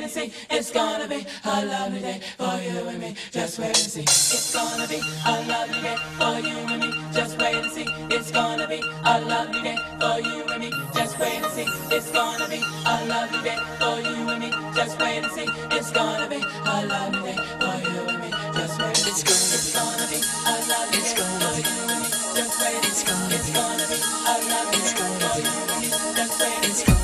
wait 0.00 0.16
and 0.16 0.32
see. 0.32 0.32
It's 0.50 0.70
gonna 0.70 1.06
be 1.08 1.26
a 1.44 1.66
lovely 1.66 2.00
day 2.00 2.20
for 2.38 2.56
you 2.62 2.88
and 2.88 3.00
me. 3.00 3.14
Just 3.30 3.58
wait 3.58 3.68
and 3.68 3.76
see. 3.76 4.02
It's 4.02 4.54
gonna 4.54 4.86
be 4.88 4.96
a 5.26 5.32
lovely 5.46 5.80
day 5.82 5.96
for 6.16 6.38
you 6.40 6.56
and 6.72 6.80
me. 6.80 6.90
Just 7.12 7.38
wait 7.38 7.54
and 7.54 7.70
see. 7.72 7.86
It's 8.10 8.30
gonna 8.30 8.66
be 8.66 8.80
a 8.80 9.20
lovely 9.20 9.62
day 9.62 9.76
for 10.00 10.20
you 10.20 10.44
and 10.44 10.60
me. 10.62 10.70
Just 10.94 11.18
wait 11.18 11.42
and 11.42 11.52
see. 11.52 11.66
It's 11.94 12.10
gonna 12.12 12.48
be 12.48 12.60
a 12.86 12.96
lovely 13.06 13.42
day 13.42 13.58
for 13.78 13.96
you 14.00 14.28
and 14.30 14.40
me. 14.40 14.50
Just 14.74 14.98
wait 14.98 15.22
and 15.22 15.32
see. 15.32 15.48
It's 15.76 15.90
gonna 15.90 16.28
be 16.28 16.36
a 16.36 16.86
lovely 16.86 17.32
day 17.32 17.36
for 17.60 17.76
you 17.84 18.00
and 18.08 18.20
me. 18.22 18.30
Just 18.56 18.80
wait. 18.80 18.96
It's 19.10 19.22
gonna, 19.28 19.56
it's 19.56 19.72
gonna 19.76 20.06
be 20.08 20.18
a 20.48 20.54
lovely 20.70 21.00
day 21.04 21.12
for 21.20 21.52
you 21.60 21.76
and 21.92 22.02
me. 22.02 22.10
Just 22.36 22.56
wait. 22.60 22.84
It's 22.88 23.04
gonna, 23.04 23.34
it's 23.36 23.50
gonna 23.52 23.86
be 23.90 23.98
a 24.00 24.36
lovely 24.48 24.80
day 24.80 25.12
for 25.20 25.36
you 25.44 25.52
and 25.68 25.82
me. 25.82 25.88
Just 26.16 26.40
wait. 26.40 26.70
It's 26.70 26.84
gonna 26.84 26.99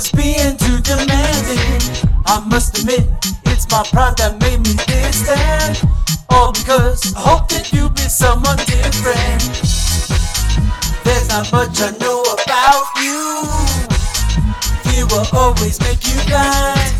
was 0.00 0.12
being 0.12 0.56
too 0.56 0.80
demanding. 0.80 2.08
I 2.24 2.42
must 2.48 2.78
admit, 2.78 3.04
it's 3.52 3.68
my 3.70 3.84
pride 3.92 4.16
that 4.16 4.40
made 4.40 4.60
me 4.64 4.72
this 4.88 5.20
distant. 5.20 5.84
All 6.30 6.52
because 6.52 7.12
I 7.14 7.20
hope 7.20 7.48
that 7.52 7.70
you'll 7.70 7.92
be 7.92 8.08
someone 8.08 8.56
different. 8.64 9.44
There's 11.04 11.28
not 11.28 11.52
much 11.52 11.76
I 11.84 11.92
know 12.00 12.24
about 12.32 12.86
you. 13.04 13.44
Fear 14.88 15.04
will 15.12 15.28
always 15.36 15.76
make 15.84 16.00
you 16.08 16.16
blind. 16.32 16.96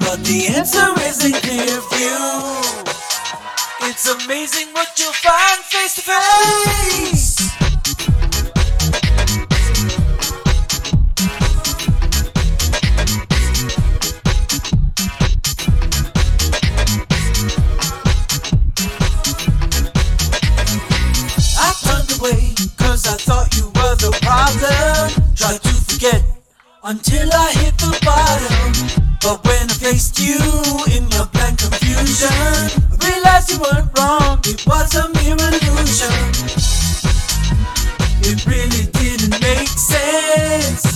But 0.00 0.24
the 0.24 0.48
answer 0.56 0.88
isn't 1.04 1.36
clear 1.44 1.76
view. 1.92 2.24
It's 3.84 4.08
amazing 4.08 4.72
what 4.72 4.88
you'll 4.96 5.12
find 5.12 5.60
face 5.68 5.96
to 5.96 6.02
face. 6.08 7.36
The 24.10 24.18
problem. 24.22 25.10
Tried 25.34 25.60
to 25.62 25.74
forget 25.88 26.22
until 26.84 27.28
I 27.32 27.50
hit 27.58 27.74
the 27.78 27.90
bottom. 28.06 28.70
But 29.22 29.42
when 29.44 29.66
I 29.66 29.74
faced 29.74 30.18
you 30.20 30.38
in 30.94 31.10
your 31.10 31.26
blank 31.34 31.58
confusion, 31.58 32.30
I 32.30 32.96
realized 33.02 33.50
you 33.50 33.58
weren't 33.58 33.90
wrong, 33.98 34.38
it 34.46 34.62
was 34.66 34.94
a 34.94 35.10
mere 35.18 35.34
illusion. 35.34 36.14
It 38.22 38.46
really 38.46 38.86
didn't 38.94 39.40
make 39.42 39.68
sense 39.68 40.86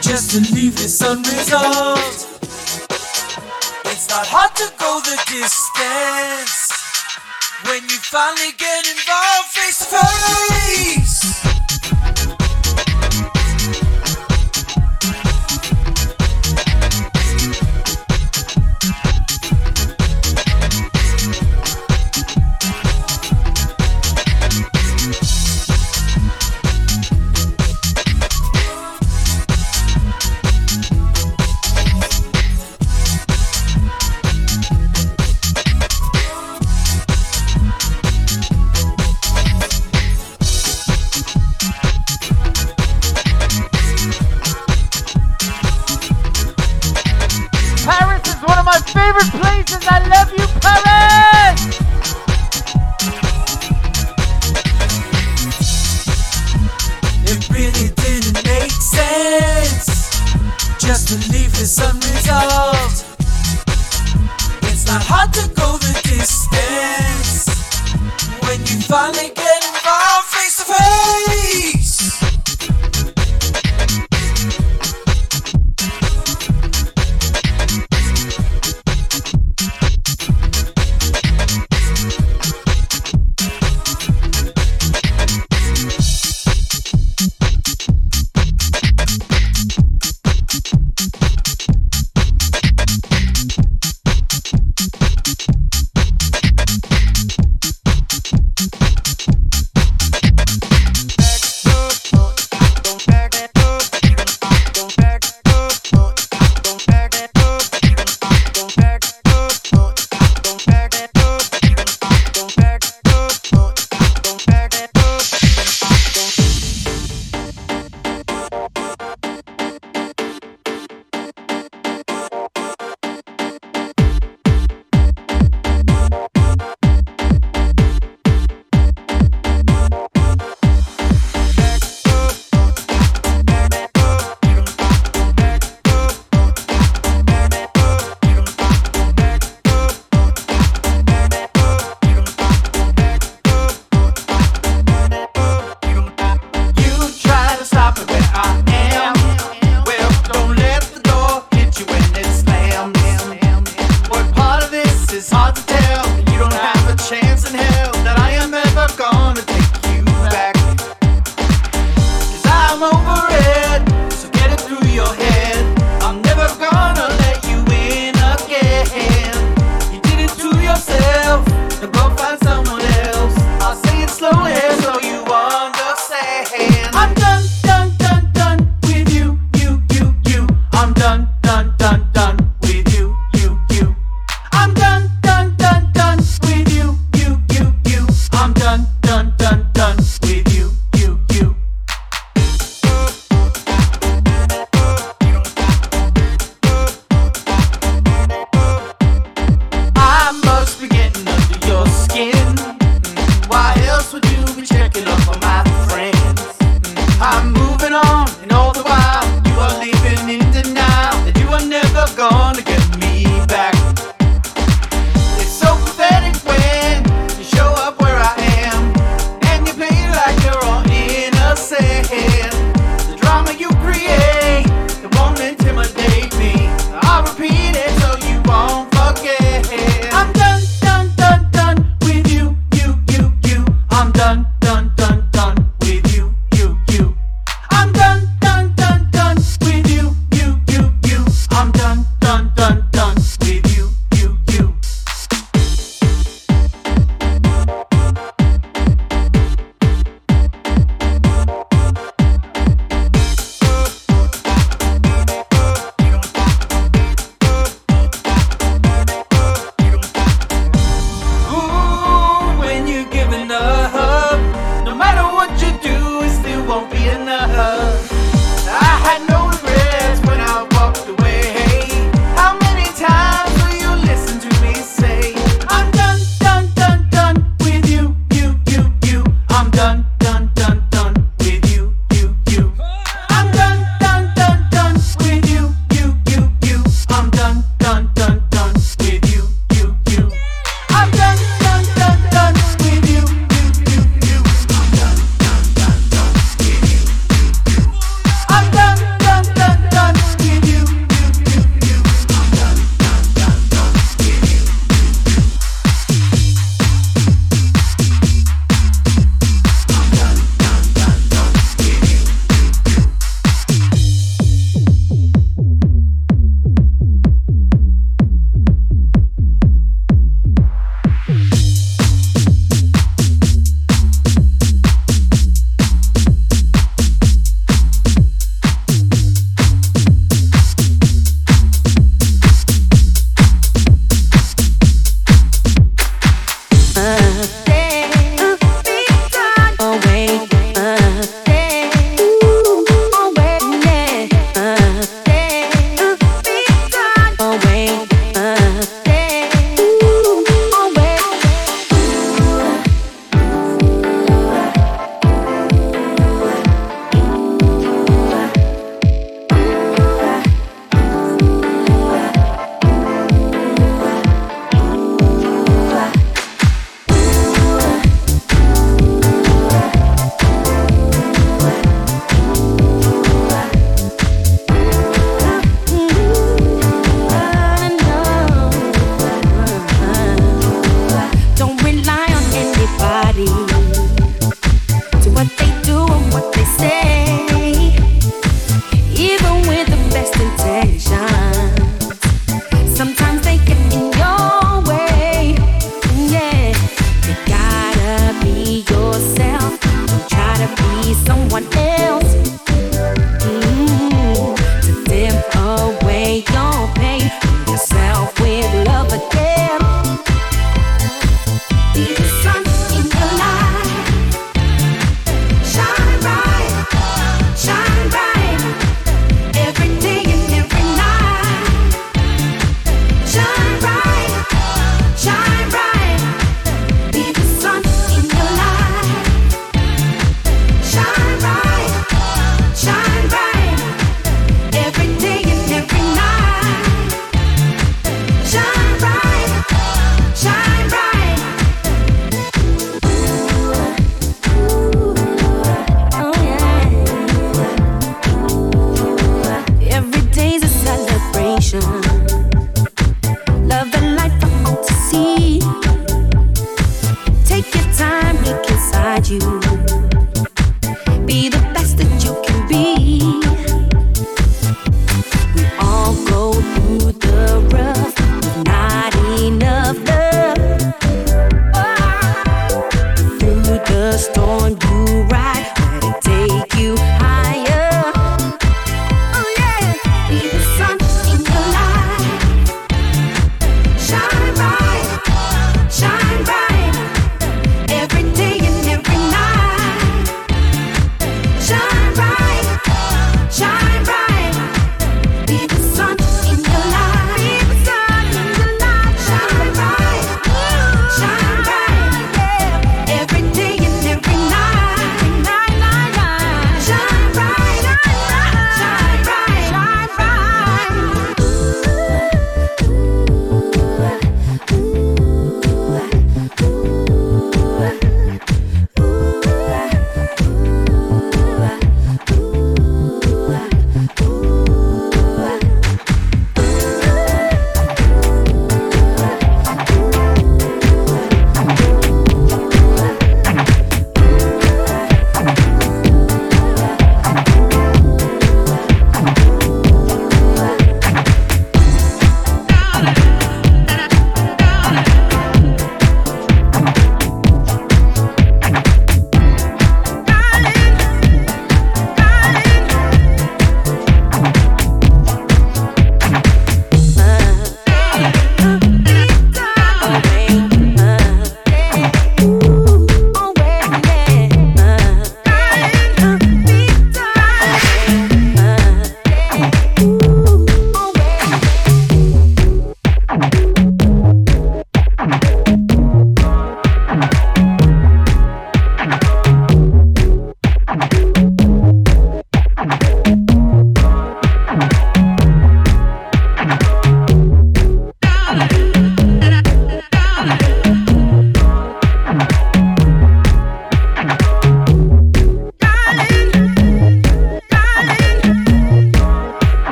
just 0.00 0.32
to 0.32 0.40
leave 0.54 0.76
this 0.76 1.00
unresolved. 1.00 2.28
It's 3.92 4.08
not 4.08 4.26
hard 4.26 4.54
to 4.56 4.72
go 4.80 5.00
the 5.04 5.16
distance 5.28 6.72
when 7.68 7.82
you 7.84 7.98
finally 8.00 8.52
get 8.56 8.86
involved 8.88 9.48
face 9.52 9.78
to 9.80 10.00
face. 10.00 11.71
Thank 11.82 12.26
you. 12.26 12.31
Favorite 49.12 49.40
places. 49.40 49.86
I 49.88 49.98
love 50.08 50.30
you, 50.32 50.46
Paris! 50.60 51.60
It 57.24 57.48
really 57.50 57.88
didn't 57.94 58.44
make 58.44 58.70
sense 58.70 60.10
just 60.78 61.08
to 61.08 61.14
leave 61.32 61.52
this 61.52 61.78
unresolved. 61.78 63.04
It's 64.64 64.86
not 64.86 65.02
hard 65.02 65.32
to 65.34 65.48
go 65.54 65.76
the 65.78 65.92
distance 66.04 67.48
when 68.42 68.60
you 68.60 68.80
finally 68.82 69.32
get 69.34 69.64
involved 69.64 70.26
face 70.28 70.56
to 70.56 70.64
face. 70.64 72.31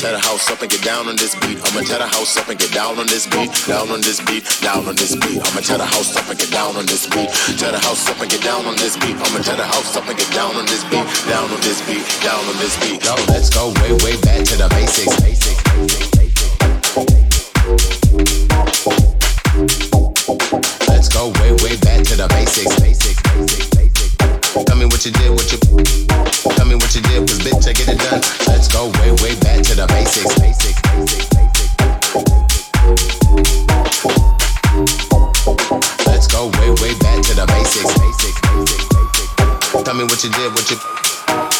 Tear 0.00 0.12
the 0.12 0.18
house 0.18 0.50
up 0.50 0.62
and 0.62 0.70
get 0.70 0.80
down 0.80 1.08
on 1.08 1.16
this 1.16 1.36
beat. 1.44 1.60
I'ma 1.60 1.84
tear 1.84 1.98
the 2.00 2.08
house 2.08 2.34
up 2.38 2.48
and 2.48 2.58
get 2.58 2.72
down 2.72 2.98
on 2.98 3.06
this 3.06 3.26
beat. 3.26 3.52
Down 3.68 3.90
on 3.92 4.00
this 4.00 4.16
beat, 4.24 4.48
down 4.64 4.88
on 4.88 4.96
this 4.96 5.12
beat. 5.12 5.36
I'ma 5.44 5.60
tear 5.60 5.76
the 5.76 5.84
house 5.84 6.16
up 6.16 6.24
and 6.24 6.38
get 6.40 6.50
down 6.50 6.74
on 6.74 6.86
this 6.86 7.04
beat. 7.04 7.28
Tear 7.60 7.72
the 7.72 7.78
house 7.84 8.08
up 8.08 8.16
and 8.16 8.30
get 8.30 8.40
down 8.40 8.64
on 8.64 8.76
this 8.80 8.96
beat. 8.96 9.12
I'ma 9.12 9.44
tear 9.44 9.60
the 9.60 9.68
house 9.68 9.94
up 10.00 10.08
and 10.08 10.16
get 10.16 10.32
down 10.32 10.56
on 10.56 10.64
this 10.64 10.88
beat. 10.88 11.04
Down 11.28 11.52
on 11.52 11.60
this 11.60 11.84
beat, 11.84 12.00
down 12.24 12.40
on 12.48 12.56
this 12.56 12.80
beat. 12.80 13.04
Yo, 13.04 13.12
let's 13.28 13.52
go 13.52 13.76
way, 13.84 13.92
way 14.00 14.16
back 14.24 14.40
to 14.48 14.56
the 14.56 14.72
basics. 14.72 15.20
Basics. 15.20 15.60
Let's 20.88 21.12
go 21.12 21.28
way, 21.44 21.52
way 21.60 21.76
back 21.84 22.08
to 22.08 22.16
the 22.16 22.24
basics. 22.32 22.72
Basics, 22.80 23.20
basics, 23.36 23.68
basics. 23.76 24.16
Tell 24.64 24.80
me 24.80 24.88
what 24.88 25.04
you 25.04 25.12
did, 25.12 25.28
what 25.28 25.44
you. 25.52 26.09
Tell 26.42 26.64
me 26.64 26.74
what 26.74 26.94
you 26.94 27.02
did, 27.02 27.28
cause 27.28 27.38
bitch, 27.40 27.68
I 27.68 27.72
get 27.72 27.88
it 27.88 27.98
done. 27.98 28.22
Let's 28.48 28.68
go 28.68 28.86
way, 29.00 29.12
way 29.22 29.34
back 29.40 29.62
to 29.64 29.74
the 29.74 29.86
basics. 29.88 30.38
Let's 36.06 36.26
go 36.28 36.46
way, 36.46 36.70
way 36.80 36.94
back 37.00 37.22
to 37.24 37.34
the 37.34 37.46
basics. 37.46 37.92
Tell 39.84 39.94
me 39.94 40.04
what 40.04 40.24
you 40.24 40.30
did, 40.30 40.52
what 40.54 40.70
you. 40.70 40.99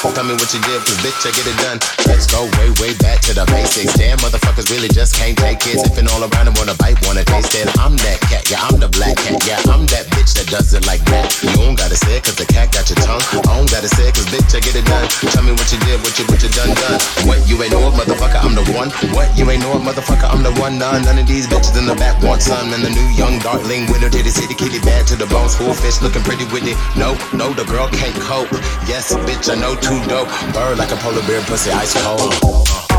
Tell 0.01 0.25
me 0.25 0.33
what 0.33 0.49
you 0.57 0.65
did, 0.65 0.81
cause 0.81 0.97
bitch, 1.05 1.29
I 1.29 1.31
get 1.37 1.45
it 1.45 1.61
done. 1.61 1.77
Let's 2.09 2.25
go 2.25 2.49
way, 2.57 2.73
way 2.81 2.97
back 3.05 3.20
to 3.29 3.37
the 3.37 3.45
basics. 3.53 3.93
Damn, 4.01 4.17
motherfuckers 4.25 4.73
really 4.73 4.89
just 4.89 5.12
can't 5.12 5.37
take 5.37 5.61
it. 5.69 5.77
Sipping 5.77 6.09
all 6.09 6.25
around 6.25 6.49
and 6.49 6.57
wanna 6.57 6.73
bite, 6.81 6.97
wanna 7.05 7.20
taste 7.20 7.53
it. 7.53 7.69
I'm 7.77 8.01
that 8.01 8.17
cat, 8.33 8.49
yeah, 8.49 8.65
I'm 8.65 8.81
the 8.81 8.89
black 8.89 9.20
cat, 9.20 9.45
yeah, 9.45 9.61
I'm 9.69 9.85
that 9.93 10.09
bitch 10.17 10.33
that 10.41 10.49
does 10.49 10.73
it 10.73 10.89
like 10.89 11.05
that. 11.12 11.29
You 11.45 11.53
don't 11.61 11.77
gotta 11.77 12.01
say 12.01 12.17
it, 12.17 12.25
cause 12.25 12.41
the 12.41 12.49
cat 12.49 12.73
got 12.73 12.89
your 12.89 12.97
tongue. 13.05 13.20
I 13.45 13.61
don't 13.61 13.69
gotta 13.69 13.93
say 13.93 14.09
it, 14.09 14.17
cause 14.17 14.25
bitch, 14.33 14.49
I 14.57 14.65
get 14.65 14.73
it 14.73 14.89
done. 14.89 15.05
Tell 15.37 15.45
me 15.45 15.53
what 15.53 15.69
you 15.69 15.77
did, 15.85 16.01
what 16.01 16.17
you, 16.17 16.25
what 16.33 16.41
you 16.41 16.49
done, 16.57 16.73
done. 16.81 16.97
What, 17.29 17.45
you 17.45 17.61
ain't 17.61 17.69
know 17.69 17.85
it, 17.85 17.93
motherfucker, 17.93 18.41
I'm 18.41 18.57
the 18.57 18.65
one. 18.73 18.89
What, 19.12 19.29
you 19.37 19.45
ain't 19.53 19.61
know 19.61 19.77
it, 19.77 19.85
motherfucker, 19.85 20.33
I'm 20.33 20.41
the 20.41 20.57
one, 20.57 20.81
none. 20.81 21.05
None 21.05 21.20
of 21.20 21.29
these 21.29 21.45
bitches 21.45 21.77
in 21.77 21.85
the 21.85 21.97
back 22.01 22.17
want 22.25 22.41
some. 22.41 22.73
And 22.73 22.81
the 22.81 22.89
new 22.89 23.09
young 23.20 23.37
darling 23.45 23.85
winner 23.93 24.09
to 24.09 24.20
the 24.25 24.33
city, 24.33 24.57
kitty 24.57 24.81
bad 24.81 25.05
to 25.12 25.17
the 25.20 25.29
bones. 25.29 25.61
Full 25.61 25.77
fish 25.77 26.01
looking 26.01 26.25
pretty 26.25 26.49
with 26.49 26.65
it. 26.65 26.81
No, 26.97 27.20
no, 27.37 27.53
the 27.53 27.69
girl 27.69 27.85
can't 27.93 28.17
cope. 28.25 28.49
Yes, 28.89 29.12
bitch, 29.29 29.53
I 29.53 29.61
know 29.61 29.77
too 29.77 29.90
dope. 30.07 30.28
Bird 30.55 30.78
like 30.78 30.93
a 30.93 30.97
polar 30.97 31.27
bear, 31.27 31.41
pussy 31.43 31.70
ice 31.70 31.94
cold. 32.02 32.90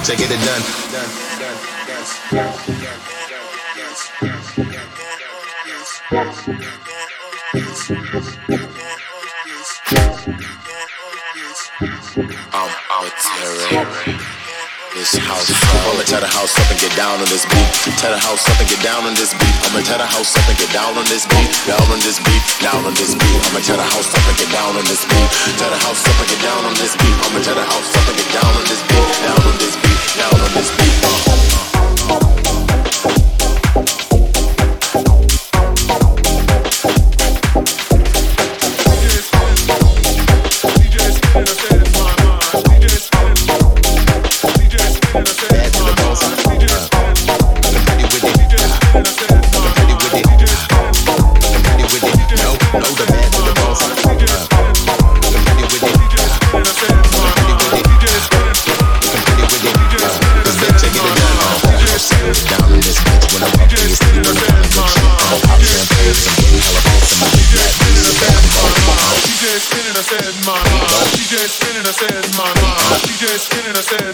Cause 0.00 0.10
I 0.10 0.16
get 0.16 0.30
it 0.30 0.40
done. 0.40 0.64
done, 0.92 1.10
done, 1.38 1.58
done. 1.86 2.40
I'm, 12.52 12.70
I'm 12.90 13.10
tearing 13.20 14.20
this 14.94 15.16
house. 15.16 15.48
I'ma 15.48 16.02
tear 16.04 16.20
the 16.20 16.28
house 16.28 16.52
up 16.58 16.68
and 16.70 16.80
get 16.80 16.92
down 16.96 17.20
on 17.20 17.28
this 17.28 17.44
beat. 17.48 17.68
Tear 18.00 18.12
the 18.12 18.18
house 18.18 18.44
up 18.48 18.60
and 18.60 18.68
get 18.68 18.82
down 18.82 19.04
on 19.04 19.14
this 19.14 19.32
beat. 19.32 19.56
I'ma 19.64 19.80
tear 19.80 19.98
the 19.98 20.06
house 20.06 20.36
up 20.36 20.48
and 20.48 20.58
get 20.58 20.72
down 20.72 20.96
on 20.96 21.04
this 21.08 21.24
beat. 21.24 21.48
Down 21.64 21.80
on 21.88 22.00
this 22.00 22.18
beat, 22.20 22.44
down 22.60 22.84
on 22.84 22.94
this 22.96 23.14
beat. 23.14 23.40
I'ma 23.48 23.60
tear 23.64 23.76
the 23.76 23.86
house 23.86 24.10
up 24.12 24.24
and 24.28 24.36
get 24.36 24.50
down 24.52 24.76
on 24.76 24.84
this 24.84 25.04
beat. 25.08 25.28
Tear 25.56 25.70
the 25.70 25.80
house 25.80 26.02
up 26.04 26.16
and 26.20 26.28
get 26.28 26.40
down 26.42 26.62
on 26.68 26.74
this 26.76 26.94
beat. 27.00 27.16
I'ma 27.24 27.40
tear 27.40 27.56
the 27.56 27.64
house 27.64 27.90
up 27.96 28.06
and 28.08 28.16
get 28.16 28.30
down 28.32 28.52
on 28.52 28.64
this 28.68 28.82
beat. 28.84 29.08
Down 29.24 29.40
on 29.40 29.56
this 29.56 29.76
beat, 29.80 29.89
down 30.16 30.40
on 30.40 30.54
this 30.54 30.70
beat. 30.76 31.29
innocent. 73.70 74.09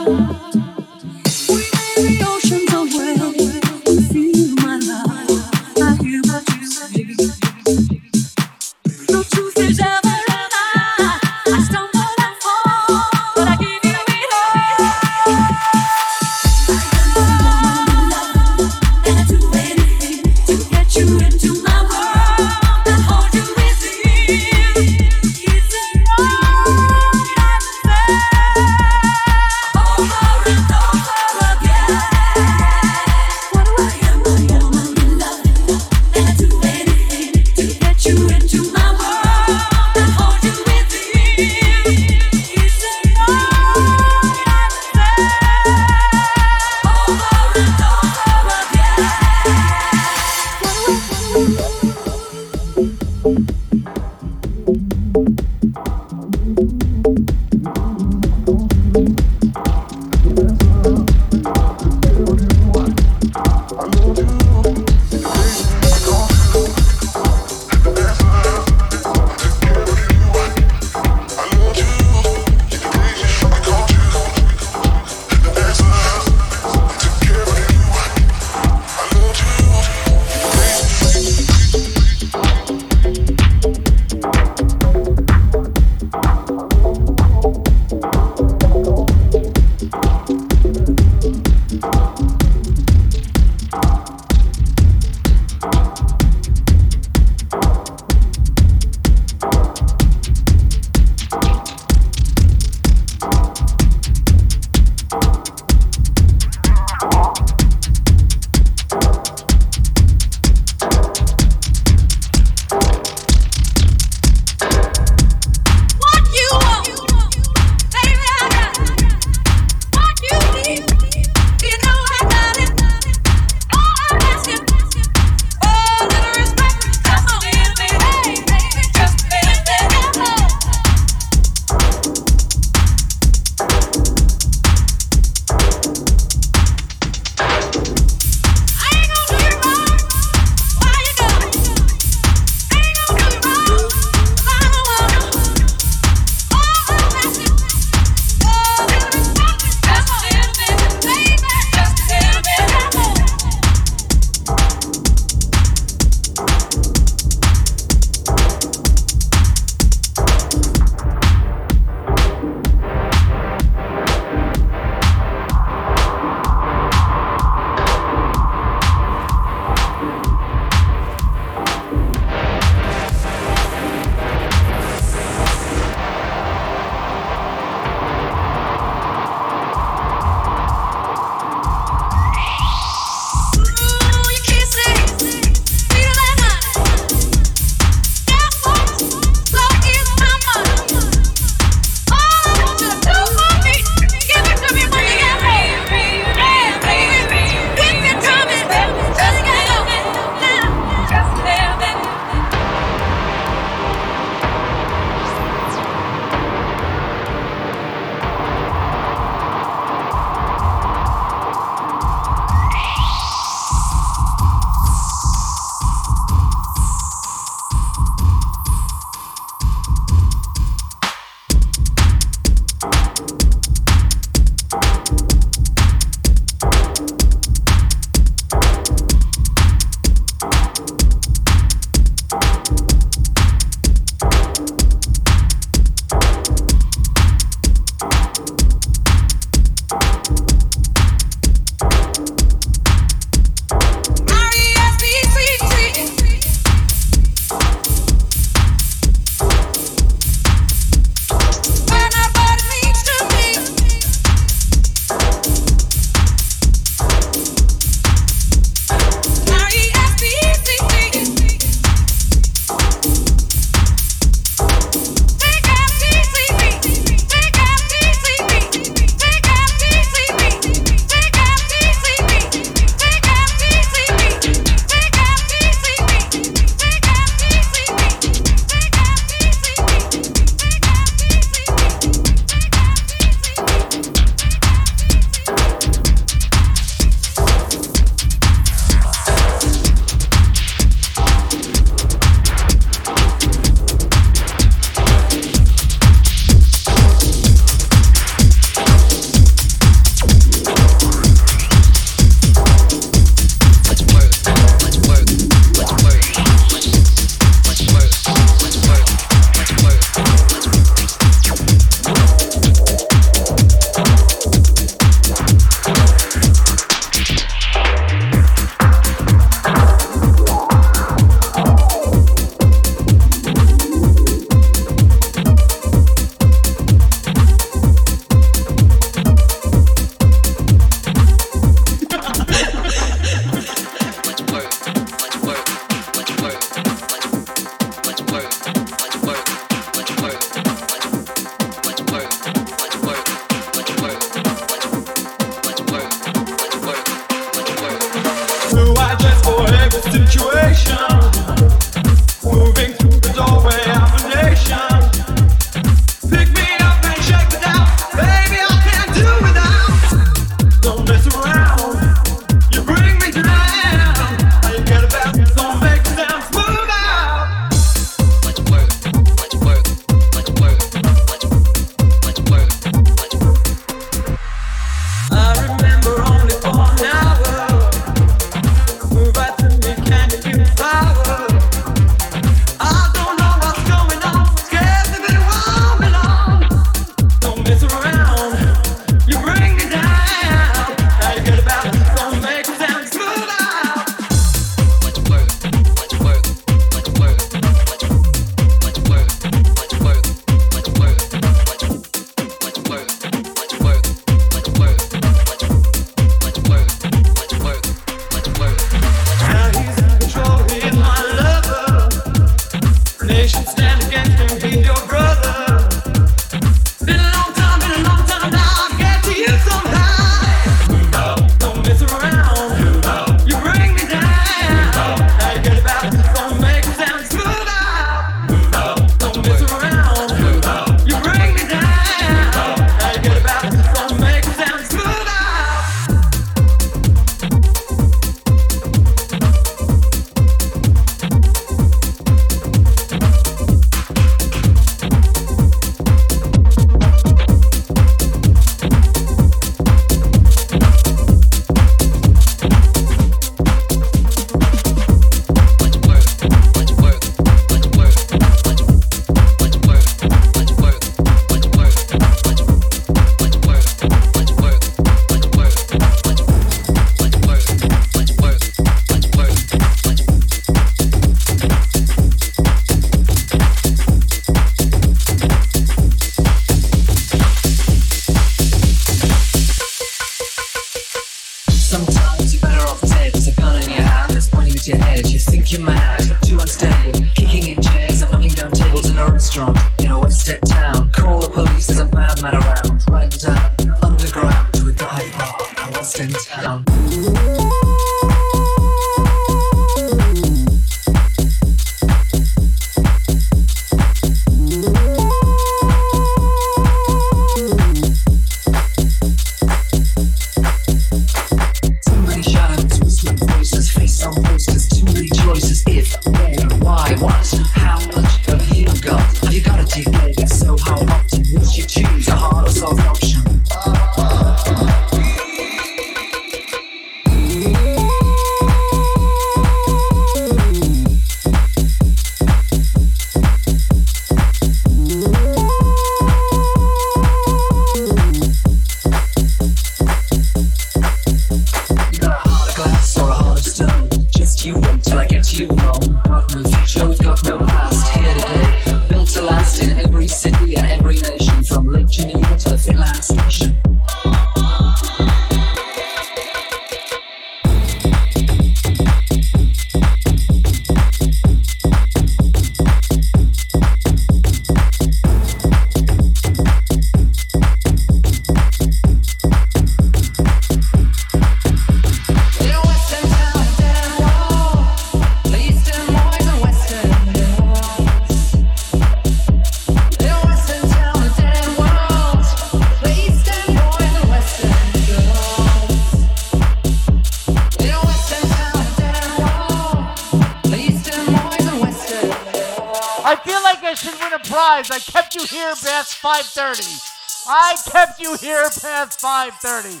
5:30. 596.30 597.02
I 597.48 597.76
kept 597.90 598.20
you 598.20 598.36
here 598.36 598.70
past 598.70 599.20
5:30. 599.20 600.00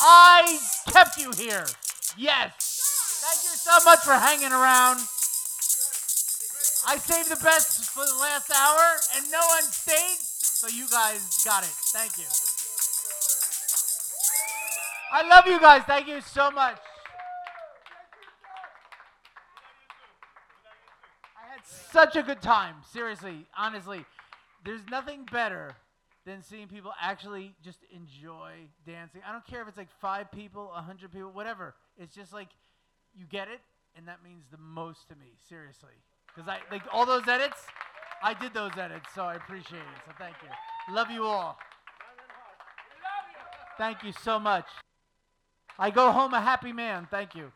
I 0.00 0.58
kept 0.90 1.18
you 1.18 1.30
here. 1.32 1.66
Yes. 2.16 2.52
Thank 3.20 3.44
you 3.44 3.56
so 3.56 3.84
much 3.84 4.00
for 4.00 4.14
hanging 4.14 4.52
around. 4.52 5.00
I 6.86 6.96
saved 6.96 7.28
the 7.28 7.36
best 7.44 7.84
for 7.84 8.06
the 8.06 8.14
last 8.14 8.50
hour, 8.50 8.96
and 9.14 9.30
no 9.30 9.44
one 9.46 9.64
stayed, 9.64 10.20
so 10.20 10.68
you 10.68 10.88
guys 10.88 11.44
got 11.44 11.64
it. 11.64 11.74
Thank 11.92 12.16
you. 12.16 12.28
I 15.12 15.22
love 15.28 15.46
you 15.46 15.60
guys. 15.60 15.82
Thank 15.86 16.08
you 16.08 16.22
so 16.22 16.50
much. 16.50 16.78
I 21.36 21.52
had 21.52 21.60
such 21.92 22.16
a 22.16 22.22
good 22.22 22.40
time. 22.40 22.76
Seriously, 22.90 23.46
honestly, 23.54 24.06
there's 24.64 24.86
nothing 24.90 25.17
better 25.30 25.74
than 26.24 26.42
seeing 26.42 26.68
people 26.68 26.92
actually 27.00 27.54
just 27.64 27.78
enjoy 27.90 28.52
dancing. 28.86 29.22
I 29.26 29.32
don't 29.32 29.46
care 29.46 29.62
if 29.62 29.68
it's 29.68 29.78
like 29.78 29.90
five 30.00 30.30
people, 30.30 30.72
a 30.76 30.82
hundred 30.82 31.12
people, 31.12 31.30
whatever. 31.30 31.74
It's 31.96 32.14
just 32.14 32.32
like 32.32 32.48
you 33.14 33.24
get 33.24 33.48
it, 33.48 33.60
and 33.96 34.06
that 34.08 34.22
means 34.22 34.44
the 34.50 34.58
most 34.58 35.08
to 35.08 35.16
me. 35.16 35.36
Seriously, 35.48 35.94
because 36.26 36.48
I 36.48 36.58
like 36.70 36.82
all 36.92 37.06
those 37.06 37.26
edits. 37.26 37.58
I 38.22 38.34
did 38.34 38.52
those 38.52 38.76
edits, 38.76 39.06
so 39.14 39.22
I 39.22 39.34
appreciate 39.34 39.78
it. 39.78 40.02
So 40.04 40.12
thank 40.18 40.34
you. 40.42 40.94
Love 40.94 41.10
you 41.10 41.24
all. 41.24 41.56
Thank 43.78 44.02
you 44.02 44.12
so 44.12 44.40
much. 44.40 44.66
I 45.78 45.90
go 45.90 46.10
home 46.10 46.34
a 46.34 46.40
happy 46.40 46.72
man. 46.72 47.06
Thank 47.10 47.36
you. 47.36 47.52